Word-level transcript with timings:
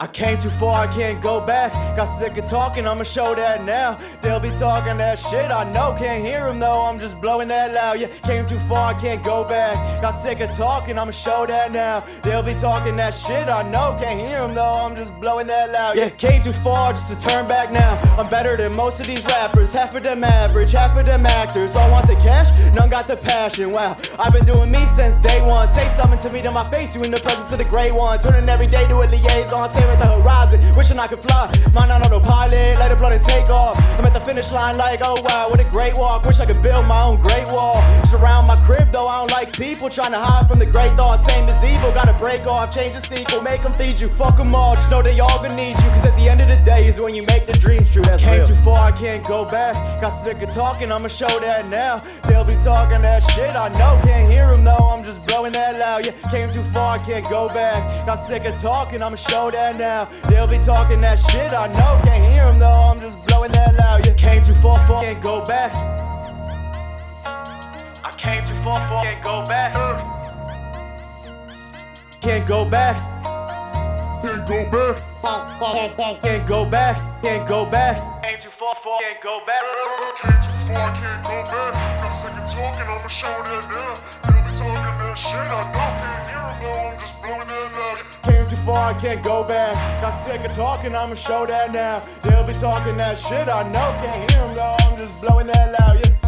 I 0.00 0.06
came 0.08 0.38
too 0.38 0.50
far, 0.50 0.86
I 0.86 0.92
can't 0.92 1.22
go 1.22 1.40
back. 1.40 1.72
Got 1.96 2.06
sick 2.06 2.36
of 2.36 2.48
talking, 2.48 2.86
I'ma 2.86 3.04
show 3.04 3.34
that 3.34 3.64
now. 3.64 3.98
They'll 4.22 4.40
be 4.40 4.50
talking 4.50 4.96
that 4.98 5.18
shit, 5.18 5.50
I 5.50 5.70
know. 5.72 5.94
Can't 5.98 6.24
hear 6.24 6.46
them 6.46 6.58
though, 6.58 6.82
I'm 6.82 6.98
just 6.98 7.20
blowing 7.20 7.48
that 7.48 7.72
loud. 7.72 8.00
Yeah, 8.00 8.08
came 8.24 8.44
too 8.46 8.58
far, 8.58 8.94
I 8.94 8.98
can't 8.98 9.22
go 9.22 9.44
back. 9.44 10.02
Got 10.02 10.12
sick 10.12 10.40
of 10.40 10.50
talking, 10.50 10.98
I'ma 10.98 11.12
show 11.12 11.46
that 11.46 11.72
now. 11.72 12.04
They'll 12.22 12.42
be 12.42 12.54
talking 12.54 12.96
that 12.96 13.14
shit, 13.14 13.48
I 13.48 13.62
know. 13.62 13.96
Can't 14.00 14.20
hear 14.20 14.40
them 14.40 14.54
though, 14.54 14.74
I'm 14.74 14.96
just 14.96 15.12
blowing 15.20 15.46
that 15.46 15.70
loud. 15.70 15.96
Yeah, 15.96 16.10
came 16.10 16.42
too 16.42 16.52
far 16.52 16.92
just 16.92 17.12
to 17.12 17.28
turn 17.28 17.46
back 17.46 17.70
now. 17.70 18.00
I'm 18.18 18.26
better 18.26 18.56
than 18.56 18.72
most 18.74 19.00
of 19.00 19.06
these 19.06 19.24
rappers. 19.26 19.72
Half 19.72 19.94
of 19.94 20.02
them 20.02 20.24
average, 20.24 20.72
half 20.72 20.96
of 20.96 21.06
them 21.06 21.24
actors. 21.26 21.76
All 21.76 21.90
want 21.90 22.08
the 22.08 22.16
cash, 22.16 22.50
none 22.74 22.90
got 22.90 23.06
the 23.06 23.16
passion. 23.16 23.70
Wow, 23.70 23.96
I've 24.18 24.32
been 24.32 24.44
doing 24.44 24.70
me 24.70 24.84
since 24.86 25.18
day 25.18 25.40
one. 25.46 25.68
Say 25.68 25.88
something 25.88 26.18
to 26.20 26.32
me 26.32 26.42
to 26.42 26.50
my 26.50 26.68
face, 26.70 26.94
you 26.96 27.02
in 27.02 27.10
the 27.10 27.20
presence 27.20 27.52
of 27.52 27.58
the 27.58 27.64
great 27.64 27.94
one. 27.94 28.18
Turning 28.18 28.48
every 28.48 28.66
day 28.66 28.86
to 28.88 28.96
a 28.96 29.06
liaison, 29.06 29.68
staring 29.84 30.00
at 30.00 30.04
the 30.04 30.22
horizon, 30.22 30.76
wishing 30.76 30.98
I 30.98 31.06
could 31.06 31.18
fly. 31.18 31.52
Mine 31.72 31.90
on 31.90 32.02
autopilot, 32.02 32.78
let 32.78 32.90
it 32.90 32.98
blood 32.98 33.12
and 33.12 33.22
take 33.22 33.48
off. 33.50 33.76
I'm 33.98 34.04
at 34.04 34.12
the 34.12 34.20
finish 34.20 34.52
line 34.52 34.76
like, 34.76 35.00
oh 35.02 35.16
wow, 35.22 35.48
what 35.50 35.64
a 35.64 35.68
great 35.70 35.96
walk. 35.96 36.24
Wish 36.24 36.40
I 36.40 36.46
could 36.46 36.62
build 36.62 36.86
my 36.86 37.02
own 37.02 37.20
great 37.20 37.46
wall. 37.48 37.80
Surround 38.06 38.46
my 38.46 38.56
crib 38.64 38.90
though, 38.90 39.06
I 39.06 39.20
don't 39.20 39.30
like 39.30 39.52
people 39.56 39.88
trying 39.88 40.12
to 40.12 40.18
hide 40.18 40.48
from 40.48 40.58
the 40.58 40.66
great 40.66 40.96
thoughts. 40.96 41.26
Same 41.26 41.48
as 41.48 41.62
evil, 41.64 41.92
gotta 41.92 42.18
break 42.18 42.46
off, 42.46 42.74
change 42.74 42.94
the 42.94 43.00
sequel, 43.00 43.42
make 43.42 43.62
them 43.62 43.74
feed 43.74 44.00
you. 44.00 44.08
Fuck 44.08 44.36
them 44.36 44.54
all, 44.54 44.74
just 44.74 44.90
know 44.90 45.02
they 45.02 45.18
all 45.20 45.42
gonna 45.42 45.56
need 45.56 45.76
you. 45.82 45.88
Cause 45.90 46.04
at 46.04 46.16
the 46.16 46.28
end 46.28 46.40
of 46.40 46.48
the 46.48 46.60
day 46.64 46.86
is 46.86 47.00
when 47.00 47.14
you 47.14 47.24
make 47.26 47.46
the 47.46 47.54
dreams 47.54 47.92
true. 47.92 48.02
That's 48.02 48.22
Came 48.22 48.38
real. 48.38 48.46
too 48.46 48.56
far, 48.56 48.83
can't 48.96 49.26
go 49.26 49.44
back. 49.44 50.00
Got 50.00 50.10
sick 50.10 50.42
of 50.42 50.52
talking, 50.52 50.90
I'ma 50.90 51.08
show 51.08 51.38
that 51.40 51.68
now. 51.68 52.00
They'll 52.28 52.44
be 52.44 52.54
talking 52.56 53.02
that 53.02 53.22
shit, 53.32 53.54
I 53.56 53.68
know. 53.68 54.00
Can't 54.04 54.30
hear 54.30 54.50
them 54.50 54.64
though, 54.64 54.76
I'm 54.76 55.04
just 55.04 55.26
blowing 55.28 55.52
that 55.52 55.78
loud. 55.78 56.06
Yeah, 56.06 56.12
came 56.30 56.50
too 56.52 56.62
far, 56.62 56.98
can't 56.98 57.28
go 57.28 57.48
back. 57.48 58.06
Got 58.06 58.16
sick 58.16 58.44
of 58.44 58.60
talking, 58.60 59.02
I'ma 59.02 59.16
show 59.16 59.50
that 59.50 59.76
now. 59.78 60.04
They'll 60.28 60.46
be 60.46 60.58
talking 60.58 61.00
that 61.02 61.18
shit, 61.18 61.52
I 61.52 61.68
know. 61.68 62.00
Can't 62.04 62.30
hear 62.30 62.46
them 62.50 62.58
though, 62.60 62.90
I'm 62.90 63.00
just 63.00 63.26
blowing 63.28 63.52
that 63.52 63.74
loud. 63.76 64.06
Yeah, 64.06 64.14
came 64.14 64.42
too 64.42 64.54
far, 64.54 64.80
far, 64.86 65.02
can't 65.02 65.22
go 65.22 65.44
back. 65.44 65.72
I 68.04 68.10
came 68.16 68.44
too 68.44 68.54
far, 68.54 68.80
far, 68.82 69.04
can't 69.04 69.22
go 69.22 69.44
back. 69.44 69.74
Can't 72.20 72.46
go 72.46 72.64
back. 72.64 73.02
Can't 74.22 74.46
go 74.46 74.70
back. 74.70 76.20
Can't 76.20 76.46
go 76.46 76.64
back, 76.70 77.03
can't 77.24 77.48
go 77.48 77.64
back. 77.64 78.22
Came 78.22 78.38
too 78.38 78.50
far, 78.50 78.74
far, 78.74 79.00
can't 79.00 79.20
go 79.22 79.40
back. 79.46 79.62
Came 80.20 80.42
too 80.44 80.52
far, 80.68 80.92
can't 80.94 81.24
go 81.24 81.42
back. 81.44 81.72
Got 82.02 82.08
sick 82.10 82.36
of 82.36 82.44
talking, 82.44 82.86
I'ma 82.86 83.08
show 83.08 83.42
that 83.48 83.64
now. 83.72 83.94
They'll 84.28 84.44
be 84.44 84.52
talking 84.52 84.96
that 84.98 85.16
shit, 85.16 85.48
I 85.48 85.62
know. 85.72 85.88
Can't 85.88 86.20
hear 86.20 86.44
'em 86.44 86.54
though, 86.54 86.76
I'm 86.84 86.98
just 87.00 87.22
blowing 87.22 87.46
that 87.46 87.80
loud. 87.80 88.24
Came 88.24 88.46
too 88.46 88.56
far, 88.56 88.90
I 88.90 88.94
can't 89.00 89.22
go 89.22 89.42
back. 89.42 89.74
Got 90.02 90.10
sick 90.10 90.44
of 90.44 90.54
talking, 90.54 90.94
I'ma 90.94 91.14
show 91.14 91.46
that 91.46 91.72
now. 91.72 92.00
They'll 92.20 92.44
be 92.44 92.52
talking 92.52 92.98
that 92.98 93.18
shit, 93.18 93.48
I 93.48 93.62
know. 93.62 93.88
Can't 94.04 94.30
hear 94.30 94.40
them 94.42 94.54
though, 94.54 94.76
I'm 94.80 94.96
just 94.98 95.22
blowing 95.22 95.46
that 95.46 95.80
loud, 95.80 95.96
yeah. 96.04 96.23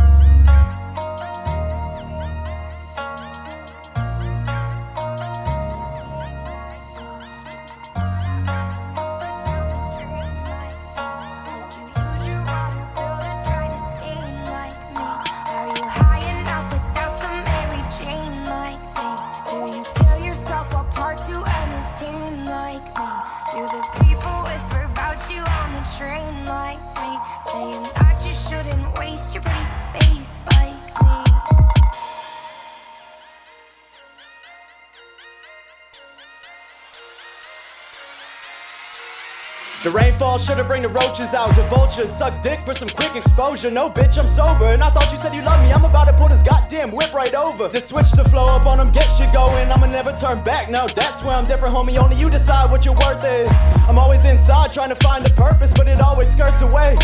The 39.86 39.92
rainfall 39.92 40.36
should've 40.38 40.66
bring 40.66 40.82
the 40.82 40.88
roaches 40.88 41.32
out. 41.32 41.54
The 41.54 41.62
vultures 41.68 42.10
suck 42.10 42.42
dick 42.42 42.58
for 42.58 42.74
some 42.74 42.88
quick 42.88 43.14
exposure. 43.14 43.70
No, 43.70 43.88
bitch, 43.88 44.18
I'm 44.18 44.26
sober. 44.26 44.64
And 44.64 44.82
I 44.82 44.90
thought 44.90 45.12
you 45.12 45.16
said 45.16 45.32
you 45.32 45.42
love 45.42 45.62
me. 45.62 45.72
I'm 45.72 45.84
about 45.84 46.06
to 46.06 46.12
pull 46.12 46.26
this 46.26 46.42
goddamn 46.42 46.90
whip 46.90 47.14
right 47.14 47.32
over. 47.36 47.68
Just 47.68 47.90
switch 47.90 48.10
the 48.10 48.24
flow 48.24 48.48
up 48.48 48.66
on 48.66 48.78
them, 48.78 48.90
get 48.90 49.04
shit 49.04 49.32
going. 49.32 49.70
I'ma 49.70 49.86
never 49.86 50.10
turn 50.10 50.42
back. 50.42 50.68
No, 50.68 50.88
that's 50.88 51.22
where 51.22 51.36
I'm 51.36 51.46
different, 51.46 51.72
homie. 51.72 51.98
Only 51.98 52.16
you 52.16 52.28
decide 52.28 52.68
what 52.68 52.84
your 52.84 52.94
worth 52.94 53.24
is. 53.24 53.48
I'm 53.86 53.96
always 53.96 54.24
inside 54.24 54.72
trying 54.72 54.88
to 54.88 54.96
find 54.96 55.24
a 55.24 55.32
purpose, 55.34 55.72
but 55.72 55.86
it 55.86 56.00
always 56.00 56.32
skirts 56.32 56.62
away. 56.62 56.96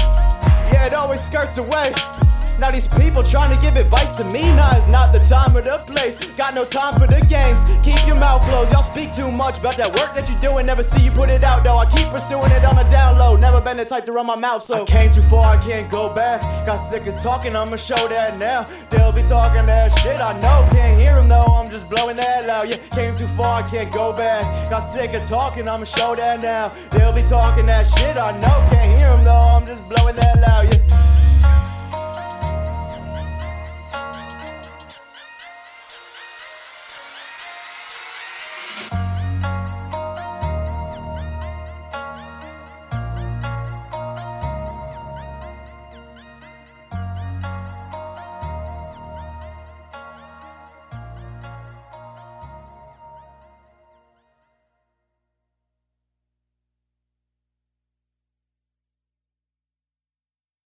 Yeah, 0.73 0.87
it 0.87 0.93
always 0.93 1.21
skirts 1.21 1.59
away. 1.59 1.95
Now 2.59 2.71
these 2.71 2.87
people 2.87 3.23
trying 3.23 3.55
to 3.55 3.61
give 3.61 3.77
advice 3.77 4.17
to 4.17 4.25
me, 4.25 4.43
nah, 4.55 4.77
it's 4.77 4.87
not 4.89 5.13
the 5.13 5.19
time 5.21 5.57
or 5.57 5.63
the 5.63 5.79
place. 5.87 6.37
Got 6.37 6.55
no 6.55 6.65
time 6.65 6.95
for 6.97 7.07
the 7.07 7.21
games. 7.27 7.65
Keep 7.83 8.07
your 8.07 8.17
mouth 8.17 8.43
closed. 8.49 8.73
Y'all 8.73 8.83
speak 8.83 9.13
too 9.13 9.31
much 9.31 9.59
about 9.59 9.77
that 9.77 9.89
work 9.99 10.15
that 10.15 10.29
you're 10.29 10.41
doing. 10.41 10.67
Never 10.67 10.83
see 10.83 11.03
you 11.05 11.11
put 11.11 11.31
it 11.31 11.43
out 11.43 11.65
though. 11.65 11.79
I 11.79 11.87
keep 11.87 12.07
pursuing 12.09 12.53
it 12.53 12.65
on 12.65 12.77
the 12.77 12.85
down 12.85 13.19
low. 13.19 13.37
Never 13.37 13.61
been 13.61 13.77
the 13.77 13.85
type 13.85 14.05
to 14.05 14.13
run 14.13 14.27
my 14.27 14.37
mouth, 14.37 14.63
so 14.63 14.83
I 14.83 14.85
came 14.85 15.11
too 15.11 15.23
far, 15.23 15.57
I 15.57 15.61
can't 15.61 15.91
go 15.91 16.13
back. 16.13 16.41
Got 16.67 16.79
sick 16.79 17.07
of 17.07 17.21
talking, 17.21 17.57
I'ma 17.57 17.77
show 17.77 18.09
that 18.09 18.39
now. 18.39 18.67
They'll 18.91 19.13
be 19.13 19.23
talking 19.23 19.67
that 19.67 19.89
shit, 19.99 20.21
I 20.21 20.39
know. 20.41 20.69
Can't 20.73 20.99
hear 20.99 21.17
them 21.17 21.29
though, 21.29 21.45
I'm 21.45 21.71
just 21.71 21.91
blowing 21.91 22.17
that 22.17 22.47
loud. 22.47 22.69
Yeah, 22.69 22.77
came 22.95 23.17
too 23.17 23.27
far, 23.27 23.63
I 23.63 23.69
can't 23.69 23.93
go 23.93 24.13
back. 24.13 24.71
Got 24.71 24.81
sick 24.81 25.13
of 25.15 25.27
talking, 25.27 25.69
I'ma 25.69 25.85
show 25.85 26.15
that 26.15 26.43
now. 26.43 26.69
They'll 26.91 27.13
be 27.13 27.23
talking 27.23 27.67
that 27.67 27.87
shit, 27.87 28.17
I 28.17 28.33
know. 28.41 28.69
Can't 28.71 28.99
hear 28.99 29.11
them 29.11 29.23
though, 29.23 29.55
I'm 29.55 29.67
just 29.67 29.91
blowing 29.91 30.17
that 30.17 30.41
loud. 30.41 30.73
Yeah. 30.73 31.02